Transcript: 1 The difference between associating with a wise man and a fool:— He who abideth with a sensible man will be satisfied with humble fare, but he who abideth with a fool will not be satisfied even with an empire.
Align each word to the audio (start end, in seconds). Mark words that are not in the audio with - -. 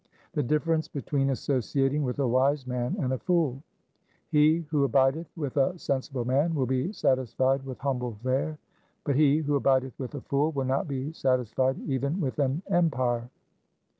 1 0.33 0.33
The 0.33 0.49
difference 0.49 0.87
between 0.87 1.29
associating 1.29 2.01
with 2.03 2.17
a 2.17 2.27
wise 2.27 2.65
man 2.65 2.95
and 2.97 3.13
a 3.13 3.19
fool:— 3.19 3.61
He 4.31 4.65
who 4.71 4.83
abideth 4.83 5.27
with 5.37 5.57
a 5.57 5.77
sensible 5.77 6.25
man 6.25 6.55
will 6.55 6.65
be 6.65 6.91
satisfied 6.91 7.63
with 7.63 7.77
humble 7.77 8.17
fare, 8.23 8.57
but 9.03 9.15
he 9.15 9.37
who 9.37 9.55
abideth 9.57 9.93
with 9.99 10.15
a 10.15 10.21
fool 10.21 10.51
will 10.53 10.65
not 10.65 10.87
be 10.87 11.13
satisfied 11.13 11.77
even 11.87 12.19
with 12.19 12.39
an 12.39 12.63
empire. 12.67 13.29